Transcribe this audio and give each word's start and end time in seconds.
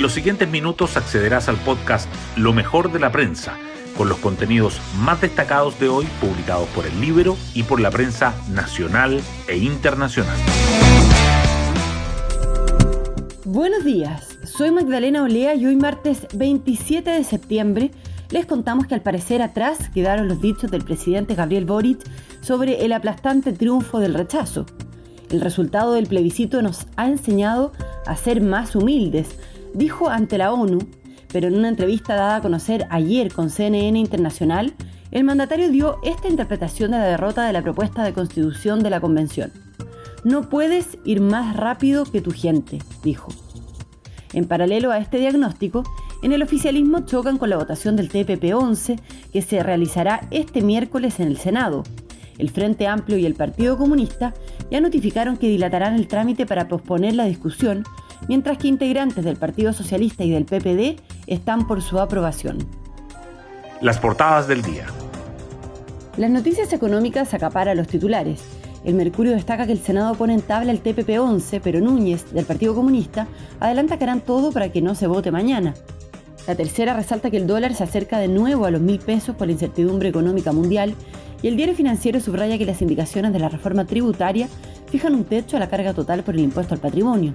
En 0.00 0.04
los 0.04 0.14
siguientes 0.14 0.48
minutos 0.48 0.96
accederás 0.96 1.50
al 1.50 1.56
podcast 1.56 2.08
Lo 2.34 2.54
mejor 2.54 2.90
de 2.90 2.98
la 2.98 3.12
prensa, 3.12 3.58
con 3.98 4.08
los 4.08 4.16
contenidos 4.16 4.80
más 4.98 5.20
destacados 5.20 5.78
de 5.78 5.90
hoy 5.90 6.06
publicados 6.22 6.66
por 6.70 6.86
el 6.86 6.98
libro 7.02 7.36
y 7.52 7.64
por 7.64 7.82
la 7.82 7.90
prensa 7.90 8.34
nacional 8.50 9.20
e 9.46 9.58
internacional. 9.58 10.38
Buenos 13.44 13.84
días, 13.84 14.38
soy 14.44 14.70
Magdalena 14.70 15.22
Olea 15.22 15.54
y 15.54 15.66
hoy 15.66 15.76
martes 15.76 16.26
27 16.32 17.10
de 17.10 17.22
septiembre 17.22 17.90
les 18.30 18.46
contamos 18.46 18.86
que 18.86 18.94
al 18.94 19.02
parecer 19.02 19.42
atrás 19.42 19.90
quedaron 19.92 20.28
los 20.28 20.40
dichos 20.40 20.70
del 20.70 20.82
presidente 20.82 21.34
Gabriel 21.34 21.66
Boric 21.66 22.00
sobre 22.40 22.86
el 22.86 22.94
aplastante 22.94 23.52
triunfo 23.52 23.98
del 23.98 24.14
rechazo. 24.14 24.64
El 25.28 25.42
resultado 25.42 25.92
del 25.92 26.06
plebiscito 26.06 26.62
nos 26.62 26.86
ha 26.96 27.06
enseñado 27.06 27.72
a 28.06 28.16
ser 28.16 28.40
más 28.40 28.74
humildes, 28.74 29.36
dijo 29.74 30.08
ante 30.08 30.38
la 30.38 30.52
ONU, 30.52 30.78
pero 31.32 31.48
en 31.48 31.56
una 31.56 31.68
entrevista 31.68 32.14
dada 32.14 32.36
a 32.36 32.42
conocer 32.42 32.86
ayer 32.90 33.32
con 33.32 33.50
CNN 33.50 33.98
Internacional, 33.98 34.74
el 35.10 35.24
mandatario 35.24 35.70
dio 35.70 35.98
esta 36.04 36.28
interpretación 36.28 36.92
de 36.92 36.98
la 36.98 37.04
derrota 37.04 37.46
de 37.46 37.52
la 37.52 37.62
propuesta 37.62 38.04
de 38.04 38.12
constitución 38.12 38.82
de 38.82 38.90
la 38.90 39.00
convención. 39.00 39.52
No 40.22 40.48
puedes 40.48 40.98
ir 41.04 41.20
más 41.20 41.56
rápido 41.56 42.04
que 42.04 42.20
tu 42.20 42.30
gente, 42.30 42.78
dijo. 43.02 43.32
En 44.32 44.46
paralelo 44.46 44.92
a 44.92 44.98
este 44.98 45.18
diagnóstico, 45.18 45.82
en 46.22 46.32
el 46.32 46.42
oficialismo 46.42 47.00
chocan 47.00 47.38
con 47.38 47.50
la 47.50 47.56
votación 47.56 47.96
del 47.96 48.10
TPP-11 48.10 49.00
que 49.32 49.42
se 49.42 49.62
realizará 49.62 50.28
este 50.30 50.60
miércoles 50.60 51.18
en 51.18 51.28
el 51.28 51.38
Senado. 51.38 51.82
El 52.38 52.50
Frente 52.50 52.86
Amplio 52.86 53.18
y 53.18 53.26
el 53.26 53.34
Partido 53.34 53.76
Comunista 53.76 54.34
ya 54.70 54.80
notificaron 54.80 55.36
que 55.36 55.48
dilatarán 55.48 55.94
el 55.94 56.08
trámite 56.08 56.46
para 56.46 56.68
posponer 56.68 57.14
la 57.14 57.24
discusión, 57.24 57.84
mientras 58.28 58.58
que 58.58 58.68
integrantes 58.68 59.24
del 59.24 59.36
Partido 59.36 59.72
Socialista 59.72 60.24
y 60.24 60.30
del 60.30 60.44
PPD 60.44 61.00
están 61.26 61.66
por 61.66 61.82
su 61.82 61.98
aprobación. 61.98 62.58
Las 63.80 63.98
portadas 63.98 64.46
del 64.46 64.62
día. 64.62 64.86
Las 66.16 66.30
noticias 66.30 66.72
económicas 66.72 67.32
acaparan 67.34 67.76
los 67.76 67.88
titulares. 67.88 68.42
El 68.84 68.94
Mercurio 68.94 69.32
destaca 69.32 69.66
que 69.66 69.72
el 69.72 69.80
Senado 69.80 70.14
pone 70.14 70.34
en 70.34 70.42
tabla 70.42 70.72
el 70.72 70.82
TPP-11, 70.82 71.60
pero 71.62 71.80
Núñez, 71.80 72.32
del 72.32 72.46
Partido 72.46 72.74
Comunista, 72.74 73.26
adelanta 73.58 73.98
que 73.98 74.04
harán 74.04 74.20
todo 74.20 74.52
para 74.52 74.70
que 74.70 74.82
no 74.82 74.94
se 74.94 75.06
vote 75.06 75.30
mañana. 75.30 75.74
La 76.46 76.54
tercera 76.54 76.94
resalta 76.94 77.30
que 77.30 77.36
el 77.36 77.46
dólar 77.46 77.74
se 77.74 77.84
acerca 77.84 78.18
de 78.18 78.28
nuevo 78.28 78.64
a 78.64 78.70
los 78.70 78.80
mil 78.80 78.98
pesos 78.98 79.36
por 79.36 79.46
la 79.46 79.52
incertidumbre 79.52 80.08
económica 80.08 80.52
mundial 80.52 80.94
y 81.42 81.48
el 81.48 81.56
diario 81.56 81.74
financiero 81.74 82.20
subraya 82.20 82.58
que 82.58 82.66
las 82.66 82.82
indicaciones 82.82 83.32
de 83.32 83.38
la 83.38 83.48
reforma 83.48 83.84
tributaria 83.84 84.48
fijan 84.90 85.14
un 85.14 85.24
techo 85.24 85.56
a 85.56 85.60
la 85.60 85.68
carga 85.68 85.94
total 85.94 86.22
por 86.22 86.34
el 86.34 86.40
impuesto 86.40 86.74
al 86.74 86.80
patrimonio. 86.80 87.34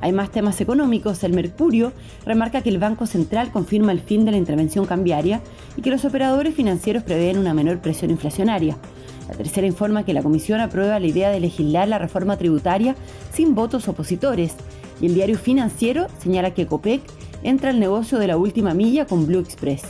Hay 0.00 0.12
más 0.12 0.30
temas 0.30 0.60
económicos. 0.60 1.22
El 1.24 1.34
Mercurio 1.34 1.92
remarca 2.24 2.62
que 2.62 2.70
el 2.70 2.78
Banco 2.78 3.06
Central 3.06 3.50
confirma 3.52 3.92
el 3.92 4.00
fin 4.00 4.24
de 4.24 4.30
la 4.30 4.36
intervención 4.36 4.86
cambiaria 4.86 5.42
y 5.76 5.82
que 5.82 5.90
los 5.90 6.04
operadores 6.04 6.54
financieros 6.54 7.02
prevén 7.02 7.38
una 7.38 7.54
menor 7.54 7.80
presión 7.80 8.10
inflacionaria. 8.10 8.76
La 9.28 9.34
tercera 9.36 9.66
informa 9.66 10.04
que 10.04 10.14
la 10.14 10.22
Comisión 10.22 10.60
aprueba 10.60 10.98
la 10.98 11.06
idea 11.06 11.30
de 11.30 11.40
legislar 11.40 11.86
la 11.86 11.98
reforma 11.98 12.36
tributaria 12.36 12.96
sin 13.32 13.54
votos 13.54 13.86
opositores 13.88 14.54
y 15.00 15.06
el 15.06 15.14
diario 15.14 15.38
financiero 15.38 16.06
señala 16.18 16.52
que 16.52 16.66
COPEC 16.66 17.02
entra 17.42 17.70
al 17.70 17.80
negocio 17.80 18.18
de 18.18 18.26
la 18.26 18.36
última 18.36 18.74
milla 18.74 19.06
con 19.06 19.26
Blue 19.26 19.38
Express. 19.38 19.82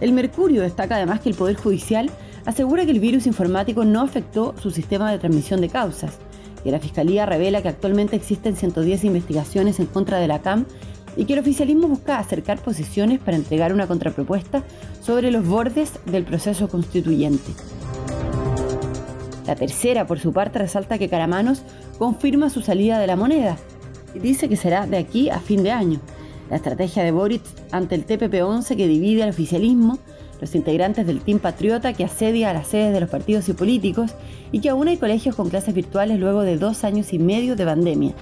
El 0.00 0.12
Mercurio 0.12 0.62
destaca 0.62 0.96
además 0.96 1.20
que 1.20 1.28
el 1.28 1.34
Poder 1.34 1.56
Judicial 1.56 2.10
asegura 2.44 2.84
que 2.84 2.90
el 2.90 3.00
virus 3.00 3.26
informático 3.26 3.84
no 3.84 4.02
afectó 4.02 4.54
su 4.60 4.70
sistema 4.70 5.10
de 5.10 5.18
transmisión 5.18 5.60
de 5.60 5.68
causas, 5.68 6.18
que 6.64 6.72
la 6.72 6.80
Fiscalía 6.80 7.26
revela 7.26 7.62
que 7.62 7.68
actualmente 7.68 8.16
existen 8.16 8.56
110 8.56 9.04
investigaciones 9.04 9.78
en 9.78 9.86
contra 9.86 10.18
de 10.18 10.26
la 10.26 10.40
CAM 10.40 10.64
y 11.16 11.26
que 11.26 11.34
el 11.34 11.38
oficialismo 11.38 11.86
busca 11.86 12.18
acercar 12.18 12.60
posiciones 12.60 13.20
para 13.20 13.36
entregar 13.36 13.72
una 13.72 13.86
contrapropuesta 13.86 14.64
sobre 15.00 15.30
los 15.30 15.46
bordes 15.46 15.92
del 16.06 16.24
proceso 16.24 16.68
constituyente. 16.68 17.52
La 19.46 19.54
tercera, 19.54 20.06
por 20.06 20.18
su 20.18 20.32
parte, 20.32 20.58
resalta 20.58 20.98
que 20.98 21.10
Caramanos 21.10 21.62
confirma 21.98 22.48
su 22.48 22.62
salida 22.62 22.98
de 22.98 23.06
la 23.06 23.16
moneda 23.16 23.58
y 24.14 24.18
dice 24.18 24.48
que 24.48 24.56
será 24.56 24.86
de 24.86 24.96
aquí 24.96 25.28
a 25.28 25.38
fin 25.38 25.62
de 25.62 25.70
año. 25.70 26.00
La 26.48 26.56
estrategia 26.56 27.04
de 27.04 27.12
Boric 27.12 27.42
ante 27.70 27.94
el 27.94 28.06
TPP-11 28.06 28.76
que 28.76 28.88
divide 28.88 29.22
al 29.22 29.30
oficialismo, 29.30 29.98
los 30.44 30.54
integrantes 30.54 31.06
del 31.06 31.22
Team 31.22 31.38
Patriota 31.38 31.94
que 31.94 32.04
asedia 32.04 32.50
a 32.50 32.52
las 32.52 32.66
sedes 32.68 32.92
de 32.92 33.00
los 33.00 33.08
partidos 33.08 33.48
y 33.48 33.54
políticos 33.54 34.10
y 34.52 34.60
que 34.60 34.68
aún 34.68 34.88
hay 34.88 34.98
colegios 34.98 35.34
con 35.34 35.48
clases 35.48 35.72
virtuales 35.72 36.20
luego 36.20 36.42
de 36.42 36.58
dos 36.58 36.84
años 36.84 37.14
y 37.14 37.18
medio 37.18 37.56
de 37.56 37.64
pandemia. 37.64 38.12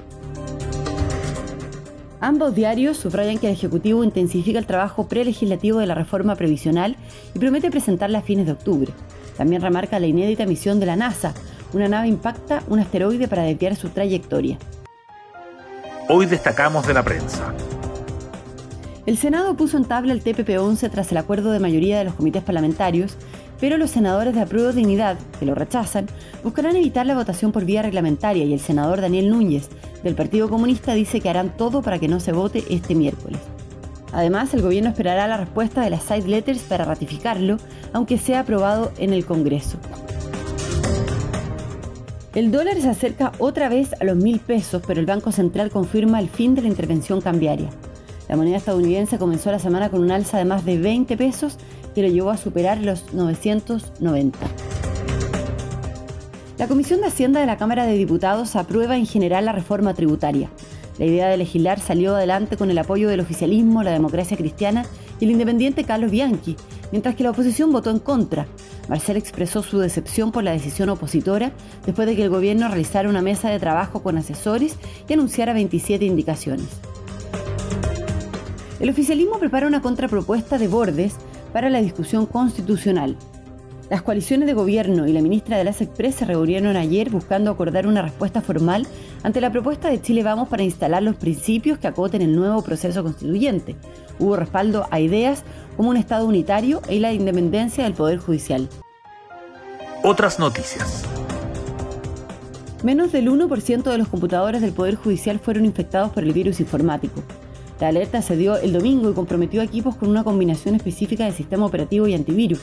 Ambos 2.21 2.55
diarios 2.55 2.97
subrayan 2.97 3.39
que 3.39 3.49
el 3.49 3.55
Ejecutivo 3.55 4.05
intensifica 4.05 4.61
el 4.61 4.67
trabajo 4.67 5.09
prelegislativo 5.09 5.81
de 5.81 5.87
la 5.87 5.97
reforma 5.97 6.37
previsional 6.37 6.95
y 7.35 7.41
promete 7.41 7.73
presentarla 7.73 8.19
a 8.19 8.23
fines 8.23 8.47
de 8.47 8.53
octubre. 8.53 8.93
También 9.37 9.61
remarca 9.61 9.99
la 9.99 10.07
inédita 10.07 10.47
misión 10.47 10.79
de 10.79 10.87
la 10.87 10.95
NASA. 10.95 11.35
Una 11.73 11.89
nave 11.89 12.07
impacta 12.07 12.63
un 12.69 12.79
asteroide 12.79 13.27
para 13.27 13.43
desviar 13.43 13.75
su 13.75 13.89
trayectoria. 13.89 14.59
Hoy 16.09 16.27
destacamos 16.27 16.87
de 16.87 16.95
la 16.95 17.03
prensa. 17.03 17.53
El 19.05 19.17
Senado 19.17 19.57
puso 19.57 19.77
en 19.77 19.85
tabla 19.85 20.13
el 20.13 20.23
TPP-11 20.23 20.89
tras 20.89 21.11
el 21.11 21.19
acuerdo 21.19 21.51
de 21.51 21.59
mayoría 21.59 21.99
de 21.99 22.05
los 22.05 22.15
comités 22.15 22.45
parlamentarios, 22.45 23.17
pero 23.61 23.77
los 23.77 23.91
senadores 23.91 24.33
de 24.33 24.43
Apruebo 24.43 24.73
Dignidad, 24.73 25.19
que 25.41 25.47
lo 25.47 25.57
rechazan, 25.57 26.07
buscarán 26.45 26.77
evitar 26.77 27.05
la 27.05 27.17
votación 27.17 27.51
por 27.51 27.65
vía 27.65 27.83
reglamentaria 27.83 28.45
y 28.45 28.53
el 28.53 28.61
senador 28.61 29.01
Daniel 29.01 29.29
Núñez, 29.29 29.69
del 30.05 30.15
Partido 30.15 30.49
Comunista, 30.49 30.95
dice 30.95 31.21
que 31.21 31.29
harán 31.29 31.57
todo 31.57 31.83
para 31.83 31.99
que 31.99 32.07
no 32.07 32.21
se 32.21 32.31
vote 32.31 32.63
este 32.71 32.95
miércoles. 32.95 33.41
Además, 34.13 34.55
el 34.55 34.63
gobierno 34.63 34.91
esperará 34.91 35.27
la 35.27 35.37
respuesta 35.37 35.81
de 35.83 35.91
las 35.91 36.05
side 36.05 36.29
letters 36.29 36.61
para 36.61 36.85
ratificarlo, 36.85 37.57
aunque 37.93 38.19
sea 38.19 38.41
aprobado 38.41 38.93
en 38.99 39.13
el 39.13 39.25
Congreso. 39.25 39.79
El 42.37 42.53
dólar 42.53 42.81
se 42.81 42.89
acerca 42.89 43.33
otra 43.39 43.69
vez 43.69 43.95
a 44.01 44.05
los 44.05 44.17
mil 44.17 44.39
pesos, 44.39 44.81
pero 44.87 45.01
el 45.01 45.07
Banco 45.07 45.33
Central 45.33 45.71
confirma 45.71 46.21
el 46.21 46.29
fin 46.29 46.55
de 46.55 46.63
la 46.63 46.69
intervención 46.69 47.21
cambiaria. 47.21 47.69
La 48.29 48.37
moneda 48.37 48.57
estadounidense 48.57 49.19
comenzó 49.19 49.51
la 49.51 49.59
semana 49.59 49.91
con 49.91 50.01
un 50.01 50.11
alza 50.11 50.39
de 50.39 50.45
más 50.45 50.65
de 50.65 50.79
20 50.79 51.17
pesos 51.17 51.59
que 51.95 52.03
lo 52.03 52.09
llevó 52.09 52.31
a 52.31 52.37
superar 52.37 52.79
los 52.79 53.13
990. 53.13 54.39
La 56.59 56.69
Comisión 56.69 57.01
de 57.01 57.09
Hacienda 57.09 57.41
de 57.41 57.47
la 57.47 57.57
Cámara 57.57 57.87
de 57.87 57.95
Diputados 57.95 58.55
aprueba 58.57 58.97
en 58.97 59.07
general 59.07 59.47
la 59.47 59.53
reforma 59.53 59.95
tributaria. 59.95 60.49
La 60.99 61.07
idea 61.07 61.29
de 61.29 61.37
legislar 61.37 61.81
salió 61.81 62.15
adelante 62.15 62.57
con 62.57 62.71
el 62.71 62.79
apoyo 62.79 63.09
del 63.09 63.21
oficialismo, 63.21 63.83
la 63.83 63.91
democracia 63.91 64.37
cristiana 64.37 64.85
y 65.19 65.25
el 65.25 65.31
independiente 65.33 65.85
Carlos 65.85 66.11
Bianchi, 66.11 66.57
mientras 66.93 67.15
que 67.17 67.25
la 67.25 67.31
oposición 67.31 67.73
votó 67.73 67.91
en 67.91 67.99
contra. 67.99 68.47
Marcel 68.89 69.17
expresó 69.17 69.63
su 69.63 69.79
decepción 69.79 70.31
por 70.33 70.45
la 70.45 70.53
decisión 70.53 70.91
opositora 70.91 71.53
después 71.87 72.07
de 72.07 72.15
que 72.15 72.23
el 72.23 72.31
gobierno 72.31 72.69
realizara 72.69 73.09
una 73.09 73.23
mesa 73.23 73.51
de 73.51 73.59
trabajo 73.59 74.03
con 74.03 74.19
asesores 74.19 74.77
y 75.09 75.13
anunciara 75.13 75.55
27 75.55 76.05
indicaciones. 76.05 76.69
El 78.83 78.91
oficialismo 78.91 79.39
prepara 79.39 79.69
una 79.69 79.81
contrapropuesta 79.81 80.59
de 80.59 80.67
bordes 80.67 81.15
para 81.53 81.71
la 81.71 81.81
discusión 81.81 82.27
constitucional. 82.27 83.17
Las 83.89 84.03
coaliciones 84.03 84.49
de 84.49 84.55
gobierno 84.55 85.07
y 85.07 85.13
la 85.13 85.23
ministra 85.23 85.57
de 85.57 85.63
las 85.63 85.81
Express 85.81 86.17
se 86.17 86.25
reunieron 86.25 86.77
ayer 86.77 87.09
buscando 87.09 87.53
acordar 87.53 87.87
una 87.87 88.03
respuesta 88.03 88.41
formal 88.41 88.89
ante 89.23 89.41
la 89.41 89.53
propuesta 89.53 89.89
de 89.89 90.03
Chile 90.03 90.25
Vamos 90.25 90.49
para 90.49 90.65
instalar 90.65 91.05
los 91.05 91.15
principios 91.15 91.79
que 91.79 91.87
acoten 91.87 92.23
el 92.23 92.35
nuevo 92.35 92.61
proceso 92.63 93.05
constituyente. 93.05 93.77
Hubo 94.19 94.35
respaldo 94.35 94.89
a 94.91 94.99
ideas 94.99 95.45
como 95.77 95.91
un 95.91 95.97
Estado 95.97 96.27
unitario 96.27 96.83
y 96.91 96.99
la 96.99 97.13
independencia 97.13 97.85
del 97.85 97.95
Poder 97.95 98.19
Judicial. 98.19 98.69
Otras 100.03 100.41
noticias. 100.41 101.05
Menos 102.83 103.13
del 103.13 103.31
1% 103.31 103.85
de 103.85 103.99
los 103.99 104.09
computadores 104.09 104.61
del 104.61 104.73
Poder 104.73 104.97
Judicial 104.97 105.39
fueron 105.39 105.67
infectados 105.67 106.11
por 106.11 106.25
el 106.25 106.33
virus 106.33 106.59
informático. 106.59 107.23
La 107.83 107.89
alerta 107.89 108.23
se 108.23 108.37
dio 108.37 108.59
el 108.59 108.73
domingo 108.73 109.11
y 109.11 109.13
comprometió 109.13 109.61
equipos 109.61 109.97
con 109.97 110.09
una 110.09 110.23
combinación 110.23 110.77
específica 110.77 111.25
de 111.25 111.33
sistema 111.33 111.67
operativo 111.67 112.07
y 112.07 112.15
antivirus. 112.15 112.61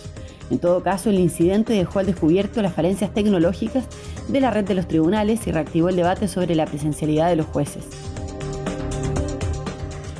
En 0.49 0.59
todo 0.59 0.81
caso, 0.81 1.09
el 1.09 1.19
incidente 1.19 1.73
dejó 1.73 1.99
al 1.99 2.05
descubierto 2.05 2.61
las 2.61 2.73
falencias 2.73 3.13
tecnológicas 3.13 3.83
de 4.29 4.39
la 4.39 4.49
red 4.49 4.63
de 4.63 4.75
los 4.75 4.87
tribunales 4.87 5.45
y 5.45 5.51
reactivó 5.51 5.89
el 5.89 5.97
debate 5.97 6.29
sobre 6.29 6.55
la 6.55 6.65
presencialidad 6.65 7.27
de 7.27 7.35
los 7.35 7.47
jueces. 7.47 7.83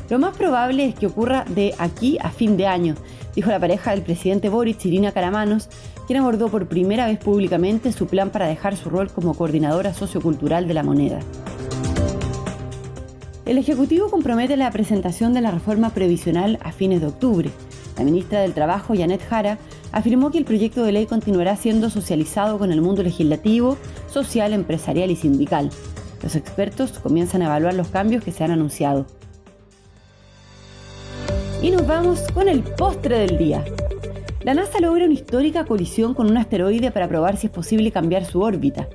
Lo 0.10 0.20
más 0.20 0.36
probable 0.36 0.84
es 0.84 0.96
que 0.96 1.08
ocurra 1.08 1.46
de 1.48 1.74
aquí 1.78 2.18
a 2.20 2.30
fin 2.30 2.58
de 2.58 2.68
año, 2.68 2.96
dijo 3.38 3.52
la 3.52 3.60
pareja 3.62 3.92
del 3.92 4.02
presidente 4.02 4.50
Boric, 4.50 4.84
Irina 4.84 5.14
Caramanos, 5.14 5.70
quien 6.08 6.20
abordó 6.20 6.50
por 6.50 6.68
primera 6.68 7.08
vez 7.08 7.20
públicamente 7.20 7.94
su 7.94 8.08
plan 8.08 8.32
para 8.32 8.48
dejar 8.48 8.76
su 8.76 8.90
rol 8.90 9.10
como 9.10 9.34
coordinadora 9.34 9.94
sociocultural 9.94 10.68
de 10.68 10.74
la 10.74 10.84
moneda. 10.84 11.22
El 13.46 13.58
Ejecutivo 13.58 14.10
compromete 14.10 14.58
la 14.58 14.70
presentación 14.70 15.34
de 15.34 15.42
la 15.42 15.52
reforma 15.52 15.90
previsional 15.92 16.60
a 16.62 16.72
fines 16.72 17.02
de 17.02 17.08
octubre. 17.08 17.50
La 17.98 18.04
ministra 18.04 18.42
del 18.42 18.54
Trabajo, 18.54 18.94
Janet 18.96 19.22
Jara, 19.28 19.58
afirmó 19.92 20.30
que 20.30 20.38
el 20.38 20.46
proyecto 20.46 20.84
de 20.84 20.92
ley 20.92 21.06
continuará 21.06 21.56
siendo 21.56 21.90
socializado 21.90 22.60
con 22.60 22.72
el 22.72 22.82
mundo 22.82 23.02
legislativo, 23.02 23.78
social, 24.08 24.54
empresarial 24.54 25.10
y 25.10 25.16
sindical. 25.16 25.70
Los 26.22 26.36
expertos 26.36 27.00
comienzan 27.00 27.42
a 27.42 27.46
evaluar 27.46 27.74
los 27.74 27.88
cambios 27.88 28.24
que 28.24 28.32
se 28.32 28.44
han 28.44 28.52
anunciado. 28.52 29.06
Y 31.62 31.72
nos 31.72 31.88
vamos 31.88 32.22
con 32.34 32.48
el 32.48 32.62
postre 32.64 33.20
del 33.20 33.38
día. 33.38 33.66
La 34.44 34.54
NASA 34.54 34.80
logra 34.80 35.06
una 35.06 35.14
histórica 35.14 35.66
colisión 35.66 36.14
con 36.14 36.30
un 36.30 36.38
asteroide 36.38 36.92
para 36.92 37.10
probar 37.10 37.36
si 37.36 37.48
es 37.48 37.54
posible 37.54 37.92
cambiar 37.92 38.26
su 38.26 38.42
órbita. 38.42 38.88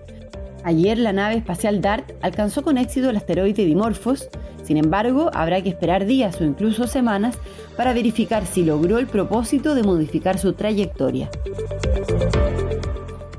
Ayer 0.64 0.96
la 0.96 1.12
nave 1.12 1.37
espacial 1.37 1.82
DART 1.82 2.12
alcanzó 2.22 2.62
con 2.62 2.78
éxito 2.78 3.11
el 3.11 3.16
asteroide 3.16 3.66
Dimorphos, 3.66 4.31
sin 4.62 4.78
embargo 4.78 5.31
habrá 5.34 5.61
que 5.62 5.69
esperar 5.69 6.06
días 6.06 6.40
o 6.40 6.44
incluso 6.44 6.87
semanas 6.87 7.37
para 7.76 7.93
verificar 7.93 8.46
si 8.46 8.64
logró 8.64 8.99
el 8.99 9.06
propósito 9.06 9.75
de 9.75 9.82
modificar 9.82 10.38
su 10.38 10.55
trayectoria. 10.55 11.31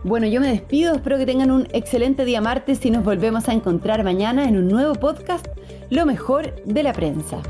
Bueno, 0.04 0.28
yo 0.28 0.40
me 0.40 0.50
despido, 0.50 0.94
espero 0.94 1.18
que 1.18 1.26
tengan 1.26 1.50
un 1.50 1.68
excelente 1.74 2.26
día 2.26 2.42
martes 2.42 2.86
y 2.86 2.92
nos 2.92 3.04
volvemos 3.04 3.50
a 3.50 3.54
encontrar 3.54 4.04
mañana 4.04 4.48
en 4.48 4.56
un 4.56 4.68
nuevo 4.68 4.94
podcast, 4.94 5.48
Lo 5.90 6.06
mejor 6.06 6.54
de 6.64 6.84
la 6.84 6.94
prensa. 6.94 7.42